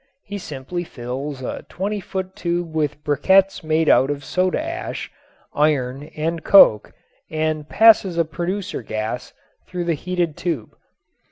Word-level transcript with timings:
He 0.23 0.39
simply 0.39 0.83
fills 0.83 1.43
a 1.43 1.63
twenty 1.69 1.99
foot 1.99 2.35
tube 2.35 2.73
with 2.73 3.03
briquets 3.03 3.63
made 3.63 3.87
out 3.87 4.09
of 4.09 4.25
soda 4.25 4.59
ash, 4.59 5.11
iron 5.53 6.05
and 6.17 6.43
coke 6.43 6.91
and 7.29 7.69
passes 7.69 8.17
producer 8.31 8.81
gas 8.81 9.31
through 9.67 9.83
the 9.85 9.93
heated 9.93 10.35
tube. 10.37 10.75